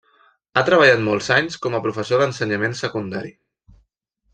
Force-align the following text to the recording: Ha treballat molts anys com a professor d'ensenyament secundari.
Ha 0.55 0.63
treballat 0.69 1.03
molts 1.09 1.29
anys 1.37 1.59
com 1.67 1.77
a 1.77 1.83
professor 1.85 2.25
d'ensenyament 2.25 2.77
secundari. 2.85 3.35